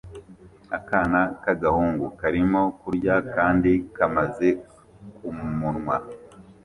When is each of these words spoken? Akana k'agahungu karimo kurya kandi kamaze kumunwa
Akana 0.77 1.21
k'agahungu 1.41 2.05
karimo 2.19 2.61
kurya 2.81 3.15
kandi 3.33 3.71
kamaze 3.95 4.47
kumunwa 5.15 5.95